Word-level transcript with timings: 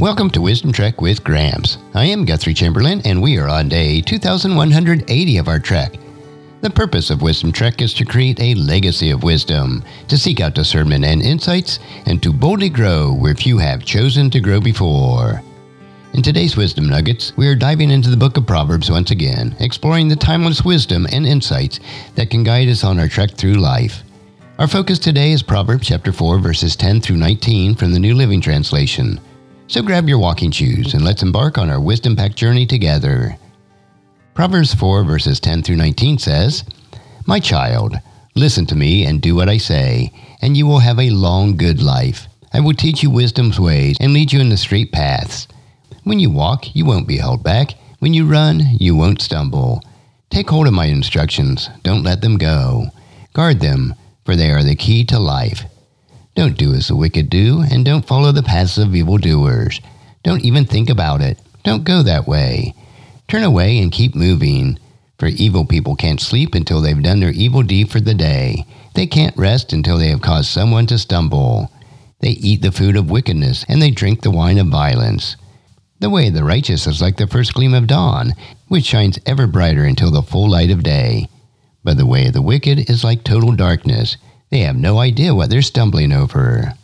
Welcome 0.00 0.30
to 0.30 0.40
Wisdom 0.40 0.72
Trek 0.72 1.02
with 1.02 1.22
Gramps. 1.22 1.76
I 1.92 2.06
am 2.06 2.24
Guthrie 2.24 2.54
Chamberlain, 2.54 3.02
and 3.04 3.20
we 3.20 3.36
are 3.36 3.50
on 3.50 3.68
day 3.68 4.00
2180 4.00 5.36
of 5.36 5.46
our 5.46 5.58
trek. 5.58 5.98
The 6.62 6.70
purpose 6.70 7.10
of 7.10 7.20
Wisdom 7.20 7.52
Trek 7.52 7.82
is 7.82 7.92
to 7.94 8.06
create 8.06 8.40
a 8.40 8.54
legacy 8.54 9.10
of 9.10 9.22
wisdom, 9.22 9.84
to 10.08 10.16
seek 10.16 10.40
out 10.40 10.54
discernment 10.54 11.04
and 11.04 11.20
insights, 11.20 11.80
and 12.06 12.22
to 12.22 12.32
boldly 12.32 12.70
grow 12.70 13.12
where 13.12 13.34
few 13.34 13.58
have 13.58 13.84
chosen 13.84 14.30
to 14.30 14.40
grow 14.40 14.58
before. 14.58 15.42
In 16.14 16.22
today's 16.22 16.56
Wisdom 16.56 16.88
Nuggets, 16.88 17.36
we 17.36 17.46
are 17.46 17.54
diving 17.54 17.90
into 17.90 18.08
the 18.08 18.16
book 18.16 18.38
of 18.38 18.46
Proverbs 18.46 18.90
once 18.90 19.10
again, 19.10 19.54
exploring 19.60 20.08
the 20.08 20.16
timeless 20.16 20.64
wisdom 20.64 21.06
and 21.12 21.26
insights 21.26 21.78
that 22.14 22.30
can 22.30 22.42
guide 22.42 22.68
us 22.68 22.84
on 22.84 22.98
our 22.98 23.08
trek 23.08 23.32
through 23.32 23.56
life. 23.56 24.02
Our 24.58 24.66
focus 24.66 24.98
today 24.98 25.32
is 25.32 25.42
Proverbs 25.42 25.88
chapter 25.88 26.10
4 26.10 26.38
verses 26.38 26.74
10 26.74 27.02
through 27.02 27.18
19 27.18 27.74
from 27.74 27.92
the 27.92 28.00
New 28.00 28.14
Living 28.14 28.40
Translation. 28.40 29.20
So 29.70 29.82
grab 29.82 30.08
your 30.08 30.18
walking 30.18 30.50
shoes 30.50 30.94
and 30.94 31.04
let's 31.04 31.22
embark 31.22 31.56
on 31.56 31.70
our 31.70 31.80
wisdom 31.80 32.16
packed 32.16 32.34
journey 32.34 32.66
together. 32.66 33.36
Proverbs 34.34 34.74
4 34.74 35.04
verses 35.04 35.38
10 35.38 35.62
through 35.62 35.76
19 35.76 36.18
says, 36.18 36.64
My 37.24 37.38
child, 37.38 37.94
listen 38.34 38.66
to 38.66 38.74
me 38.74 39.06
and 39.06 39.22
do 39.22 39.36
what 39.36 39.48
I 39.48 39.58
say, 39.58 40.12
and 40.42 40.56
you 40.56 40.66
will 40.66 40.80
have 40.80 40.98
a 40.98 41.10
long, 41.10 41.56
good 41.56 41.80
life. 41.80 42.26
I 42.52 42.58
will 42.58 42.74
teach 42.74 43.04
you 43.04 43.12
wisdom's 43.12 43.60
ways 43.60 43.96
and 44.00 44.12
lead 44.12 44.32
you 44.32 44.40
in 44.40 44.48
the 44.48 44.56
straight 44.56 44.90
paths. 44.90 45.46
When 46.02 46.18
you 46.18 46.32
walk, 46.32 46.74
you 46.74 46.84
won't 46.84 47.06
be 47.06 47.18
held 47.18 47.44
back. 47.44 47.74
When 48.00 48.12
you 48.12 48.26
run, 48.26 48.62
you 48.80 48.96
won't 48.96 49.22
stumble. 49.22 49.84
Take 50.30 50.50
hold 50.50 50.66
of 50.66 50.72
my 50.72 50.86
instructions. 50.86 51.70
Don't 51.84 52.02
let 52.02 52.22
them 52.22 52.38
go. 52.38 52.86
Guard 53.34 53.60
them, 53.60 53.94
for 54.24 54.34
they 54.34 54.50
are 54.50 54.64
the 54.64 54.74
key 54.74 55.04
to 55.04 55.20
life. 55.20 55.62
Don't 56.40 56.56
do 56.56 56.72
as 56.72 56.88
the 56.88 56.96
wicked 56.96 57.28
do, 57.28 57.60
and 57.70 57.84
don't 57.84 58.06
follow 58.06 58.32
the 58.32 58.42
paths 58.42 58.78
of 58.78 58.96
evildoers. 58.96 59.78
Don't 60.22 60.42
even 60.42 60.64
think 60.64 60.88
about 60.88 61.20
it. 61.20 61.38
Don't 61.64 61.84
go 61.84 62.02
that 62.02 62.26
way. 62.26 62.74
Turn 63.28 63.42
away 63.44 63.76
and 63.76 63.92
keep 63.92 64.14
moving. 64.14 64.78
For 65.18 65.26
evil 65.26 65.66
people 65.66 65.96
can't 65.96 66.18
sleep 66.18 66.54
until 66.54 66.80
they've 66.80 67.02
done 67.02 67.20
their 67.20 67.28
evil 67.28 67.62
deed 67.62 67.90
for 67.90 68.00
the 68.00 68.14
day. 68.14 68.64
They 68.94 69.06
can't 69.06 69.36
rest 69.36 69.74
until 69.74 69.98
they 69.98 70.08
have 70.08 70.22
caused 70.22 70.48
someone 70.48 70.86
to 70.86 70.96
stumble. 70.98 71.70
They 72.20 72.30
eat 72.30 72.62
the 72.62 72.72
food 72.72 72.96
of 72.96 73.10
wickedness, 73.10 73.66
and 73.68 73.82
they 73.82 73.90
drink 73.90 74.22
the 74.22 74.30
wine 74.30 74.56
of 74.56 74.68
violence. 74.68 75.36
The 75.98 76.08
way 76.08 76.28
of 76.28 76.32
the 76.32 76.42
righteous 76.42 76.86
is 76.86 77.02
like 77.02 77.18
the 77.18 77.26
first 77.26 77.52
gleam 77.52 77.74
of 77.74 77.86
dawn, 77.86 78.32
which 78.68 78.86
shines 78.86 79.18
ever 79.26 79.46
brighter 79.46 79.84
until 79.84 80.10
the 80.10 80.22
full 80.22 80.48
light 80.48 80.70
of 80.70 80.84
day. 80.84 81.28
But 81.84 81.98
the 81.98 82.06
way 82.06 82.28
of 82.28 82.32
the 82.32 82.40
wicked 82.40 82.88
is 82.88 83.04
like 83.04 83.24
total 83.24 83.52
darkness. 83.52 84.16
They 84.50 84.60
have 84.60 84.76
no 84.76 84.98
idea 84.98 85.34
what 85.34 85.48
they're 85.48 85.62
stumbling 85.62 86.12
over. 86.12 86.74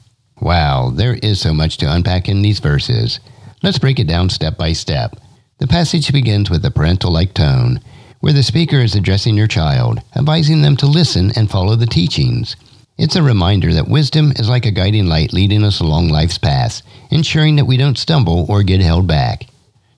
Wow, 0.40 0.90
there 0.94 1.14
is 1.14 1.40
so 1.40 1.52
much 1.52 1.78
to 1.78 1.92
unpack 1.92 2.28
in 2.28 2.42
these 2.42 2.60
verses. 2.60 3.18
Let's 3.62 3.78
break 3.78 3.98
it 3.98 4.06
down 4.06 4.30
step 4.30 4.56
by 4.56 4.72
step. 4.72 5.16
The 5.58 5.66
passage 5.66 6.12
begins 6.12 6.48
with 6.48 6.64
a 6.64 6.70
parental 6.70 7.10
like 7.10 7.34
tone, 7.34 7.80
where 8.20 8.32
the 8.32 8.42
speaker 8.42 8.76
is 8.76 8.94
addressing 8.94 9.36
your 9.36 9.48
child, 9.48 10.00
advising 10.14 10.62
them 10.62 10.76
to 10.76 10.86
listen 10.86 11.32
and 11.34 11.50
follow 11.50 11.74
the 11.74 11.86
teachings. 11.86 12.54
It's 12.98 13.16
a 13.16 13.22
reminder 13.22 13.74
that 13.74 13.88
wisdom 13.88 14.32
is 14.36 14.48
like 14.48 14.64
a 14.64 14.70
guiding 14.70 15.06
light 15.06 15.32
leading 15.32 15.64
us 15.64 15.80
along 15.80 16.08
life's 16.08 16.38
path, 16.38 16.82
ensuring 17.10 17.56
that 17.56 17.66
we 17.66 17.76
don't 17.76 17.98
stumble 17.98 18.46
or 18.48 18.62
get 18.62 18.80
held 18.80 19.06
back. 19.06 19.48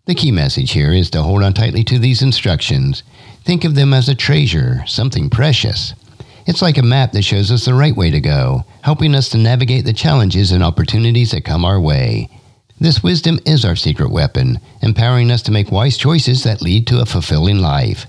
The 0.07 0.15
key 0.15 0.33
message 0.33 0.73
here 0.73 0.93
is 0.93 1.11
to 1.11 1.23
hold 1.23 1.43
on 1.43 1.53
tightly 1.53 1.85
to 1.85 1.99
these 1.99 2.23
instructions. 2.23 3.03
Think 3.45 3.65
of 3.65 3.75
them 3.75 3.93
as 3.93 4.09
a 4.09 4.15
treasure, 4.15 4.83
something 4.87 5.29
precious. 5.29 5.93
It's 6.49 6.63
like 6.63 6.79
a 6.79 6.83
map 6.83 7.13
that 7.13 7.25
shows 7.25 7.53
us 7.53 7.67
the 7.67 7.75
right 7.75 7.95
way 7.95 8.11
to 8.11 8.23
go, 8.23 8.65
helping 8.81 9.15
us 9.15 9.29
to 9.29 9.37
navigate 9.37 9.85
the 9.85 9.93
challenges 9.93 10.51
and 10.51 10.65
opportunities 10.65 11.33
that 11.33 11.45
come 11.45 11.63
our 11.63 11.79
way. 11.79 12.31
This 12.81 13.03
wisdom 13.03 13.39
is 13.45 13.67
our 13.67 13.77
secret 13.77 14.11
weapon, 14.11 14.59
empowering 14.81 15.31
us 15.31 15.43
to 15.43 15.53
make 15.53 15.71
wise 15.71 15.99
choices 15.99 16.45
that 16.45 16.63
lead 16.63 16.87
to 16.87 17.03
a 17.03 17.05
fulfilling 17.05 17.59
life. 17.59 18.07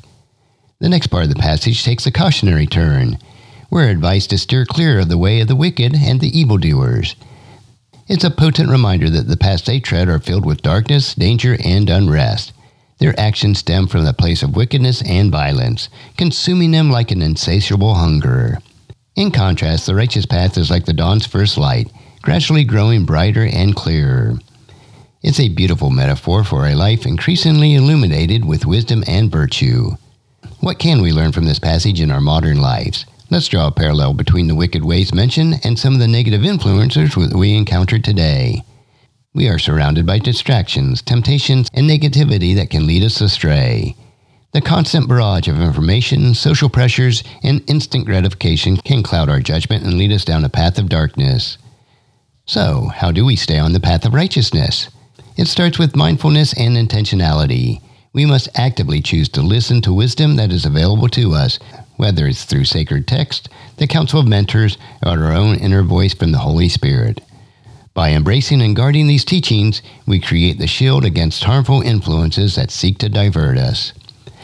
The 0.79 0.87
next 0.87 1.07
part 1.07 1.23
of 1.23 1.29
the 1.29 1.35
passage 1.35 1.83
takes 1.83 2.05
a 2.05 2.13
cautionary 2.13 2.65
turn. 2.65 3.17
We're 3.69 3.89
advised 3.89 4.29
to 4.29 4.37
steer 4.37 4.63
clear 4.63 4.99
of 4.99 5.09
the 5.09 5.17
way 5.17 5.41
of 5.41 5.49
the 5.49 5.55
wicked 5.57 5.93
and 5.93 6.21
the 6.21 6.39
evildoers. 6.39 7.17
It's 8.07 8.23
a 8.23 8.31
potent 8.31 8.69
reminder 8.69 9.09
that 9.09 9.27
the 9.27 9.35
paths 9.35 9.63
they 9.63 9.81
tread 9.81 10.07
are 10.07 10.17
filled 10.17 10.45
with 10.45 10.61
darkness, 10.61 11.13
danger, 11.13 11.57
and 11.61 11.89
unrest. 11.89 12.53
Their 12.99 13.17
actions 13.19 13.59
stem 13.59 13.87
from 13.87 14.03
the 14.05 14.13
place 14.13 14.43
of 14.43 14.55
wickedness 14.55 15.01
and 15.03 15.31
violence, 15.31 15.89
consuming 16.17 16.71
them 16.71 16.91
like 16.91 17.11
an 17.11 17.21
insatiable 17.21 17.95
hunger. 17.95 18.59
In 19.15 19.31
contrast, 19.31 19.85
the 19.85 19.95
righteous 19.95 20.25
path 20.25 20.57
is 20.57 20.69
like 20.69 20.85
the 20.85 20.93
dawn's 20.93 21.25
first 21.25 21.57
light, 21.57 21.91
gradually 22.21 22.65
growing 22.65 23.05
brighter 23.05 23.43
and 23.45 23.75
clearer. 23.75 24.39
It's 25.21 25.39
a 25.39 25.49
beautiful 25.49 25.89
metaphor 25.89 26.43
for 26.43 26.67
a 26.67 26.75
life 26.75 27.05
increasingly 27.05 27.75
illuminated 27.75 28.45
with 28.45 28.65
wisdom 28.65 29.03
and 29.07 29.31
virtue. 29.31 29.91
What 30.59 30.79
can 30.79 31.01
we 31.01 31.13
learn 31.13 31.31
from 31.31 31.45
this 31.45 31.59
passage 31.59 32.01
in 32.01 32.11
our 32.11 32.21
modern 32.21 32.59
lives? 32.59 33.05
Let's 33.29 33.47
draw 33.47 33.67
a 33.67 33.71
parallel 33.71 34.13
between 34.13 34.47
the 34.47 34.55
wicked 34.55 34.83
ways 34.83 35.13
mentioned 35.13 35.61
and 35.63 35.77
some 35.77 35.93
of 35.93 35.99
the 35.99 36.07
negative 36.07 36.43
influences 36.43 37.15
we 37.15 37.55
encounter 37.55 37.99
today. 37.99 38.63
We 39.31 39.47
are 39.47 39.59
surrounded 39.59 40.07
by 40.07 40.17
distractions, 40.17 41.03
temptations, 41.03 41.69
and 41.75 41.87
negativity 41.87 42.55
that 42.55 42.71
can 42.71 42.87
lead 42.87 43.03
us 43.03 43.21
astray. 43.21 43.95
The 44.53 44.61
constant 44.61 45.07
barrage 45.07 45.47
of 45.47 45.61
information, 45.61 46.33
social 46.33 46.67
pressures, 46.67 47.23
and 47.43 47.61
instant 47.69 48.07
gratification 48.07 48.77
can 48.77 49.03
cloud 49.03 49.29
our 49.29 49.39
judgment 49.39 49.83
and 49.83 49.99
lead 49.99 50.11
us 50.11 50.25
down 50.25 50.43
a 50.43 50.49
path 50.49 50.79
of 50.79 50.89
darkness. 50.89 51.59
So, 52.47 52.87
how 52.87 53.11
do 53.11 53.23
we 53.23 53.35
stay 53.35 53.59
on 53.59 53.73
the 53.73 53.79
path 53.79 54.03
of 54.03 54.15
righteousness? 54.15 54.89
It 55.37 55.47
starts 55.47 55.77
with 55.77 55.95
mindfulness 55.95 56.53
and 56.53 56.75
intentionality. 56.75 57.83
We 58.13 58.25
must 58.25 58.49
actively 58.55 58.99
choose 58.99 59.29
to 59.29 59.43
listen 59.43 59.81
to 59.81 59.93
wisdom 59.93 60.37
that 60.37 60.51
is 60.51 60.65
available 60.65 61.07
to 61.09 61.35
us, 61.35 61.59
whether 61.97 62.25
it's 62.25 62.45
through 62.45 62.65
sacred 62.65 63.07
text, 63.07 63.47
the 63.77 63.85
counsel 63.85 64.21
of 64.21 64.27
mentors, 64.27 64.79
or 65.05 65.23
our 65.23 65.33
own 65.33 65.57
inner 65.57 65.83
voice 65.83 66.15
from 66.15 66.31
the 66.31 66.39
Holy 66.39 66.67
Spirit. 66.67 67.21
By 67.99 68.11
embracing 68.11 68.61
and 68.61 68.77
guarding 68.77 69.07
these 69.07 69.25
teachings, 69.25 69.81
we 70.05 70.21
create 70.21 70.57
the 70.57 70.67
shield 70.67 71.03
against 71.03 71.43
harmful 71.43 71.81
influences 71.81 72.55
that 72.55 72.71
seek 72.71 72.97
to 72.99 73.09
divert 73.09 73.57
us. 73.57 73.91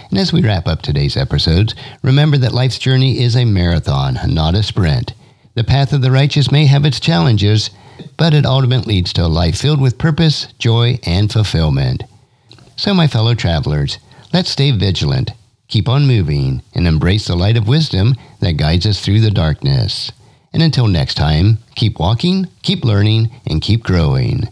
And 0.09 0.19
as 0.19 0.33
we 0.33 0.41
wrap 0.41 0.67
up 0.67 0.81
today's 0.81 1.15
episodes, 1.15 1.73
remember 2.03 2.37
that 2.39 2.53
life's 2.53 2.77
journey 2.77 3.23
is 3.23 3.33
a 3.33 3.45
marathon, 3.45 4.19
not 4.27 4.55
a 4.55 4.61
sprint. 4.61 5.13
The 5.53 5.63
path 5.63 5.93
of 5.93 6.01
the 6.01 6.11
righteous 6.11 6.51
may 6.51 6.65
have 6.65 6.83
its 6.83 6.99
challenges, 6.99 7.69
but 8.17 8.33
it 8.33 8.45
ultimately 8.45 8.95
leads 8.95 9.13
to 9.13 9.25
a 9.25 9.27
life 9.27 9.57
filled 9.57 9.79
with 9.79 9.97
purpose, 9.97 10.47
joy, 10.59 10.99
and 11.03 11.31
fulfillment. 11.31 12.03
So, 12.75 12.93
my 12.93 13.07
fellow 13.07 13.35
travelers, 13.35 13.99
let's 14.33 14.49
stay 14.49 14.71
vigilant, 14.71 15.31
keep 15.69 15.87
on 15.87 16.07
moving, 16.07 16.61
and 16.73 16.85
embrace 16.85 17.27
the 17.27 17.37
light 17.37 17.55
of 17.55 17.69
wisdom 17.69 18.15
that 18.41 18.57
guides 18.57 18.85
us 18.85 18.99
through 18.99 19.21
the 19.21 19.31
darkness. 19.31 20.11
And 20.55 20.63
until 20.63 20.87
next 20.87 21.15
time, 21.15 21.57
keep 21.75 21.99
walking, 21.99 22.47
keep 22.61 22.85
learning, 22.85 23.29
and 23.45 23.61
keep 23.61 23.83
growing. 23.83 24.47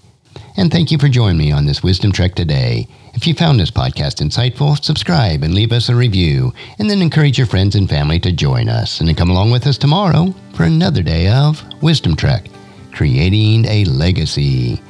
And 0.58 0.70
thank 0.70 0.92
you 0.92 0.98
for 0.98 1.08
joining 1.08 1.38
me 1.38 1.54
on 1.54 1.66
this 1.66 1.82
Wisdom 1.82 2.12
Trek 2.12 2.36
today. 2.36 2.90
If 3.14 3.26
you 3.26 3.34
found 3.34 3.58
this 3.58 3.72
podcast 3.72 4.22
insightful, 4.22 4.84
subscribe 4.84 5.44
and 5.44 5.54
leave 5.54 5.72
us 5.72 5.88
a 5.88 5.96
review, 5.96 6.52
and 6.78 6.90
then 6.90 7.02
encourage 7.02 7.38
your 7.38 7.48
friends 7.48 7.76
and 7.76 7.90
family 7.90 8.20
to 8.20 8.34
join 8.34 8.68
us 8.68 9.00
and 9.00 9.16
come 9.16 9.30
along 9.30 9.52
with 9.52 9.66
us 9.66 9.78
tomorrow 9.78 10.36
for 10.54 10.64
another 10.64 11.04
day 11.04 11.30
of 11.30 11.64
Wisdom 11.82 12.18
Trek, 12.18 12.48
creating 12.92 13.64
a 13.64 13.86
legacy. 13.86 14.82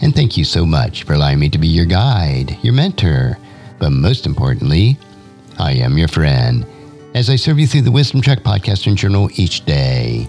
And 0.00 0.16
thank 0.16 0.36
you 0.36 0.42
so 0.42 0.66
much 0.66 1.04
for 1.04 1.12
allowing 1.12 1.38
me 1.38 1.48
to 1.50 1.58
be 1.58 1.68
your 1.68 1.86
guide, 1.86 2.58
your 2.64 2.74
mentor, 2.74 3.38
but 3.78 3.90
most 3.90 4.26
importantly, 4.26 4.98
I 5.60 5.74
am 5.74 5.96
your 5.96 6.08
friend 6.08 6.66
as 7.14 7.30
I 7.30 7.36
serve 7.36 7.60
you 7.60 7.68
through 7.68 7.82
the 7.82 7.92
Wisdom 7.92 8.20
Trek 8.20 8.40
podcast 8.40 8.88
and 8.88 8.98
journal 8.98 9.30
each 9.36 9.64
day. 9.64 10.28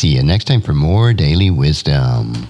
See 0.00 0.16
you 0.16 0.22
next 0.22 0.44
time 0.46 0.62
for 0.62 0.72
more 0.72 1.12
daily 1.12 1.50
wisdom. 1.50 2.48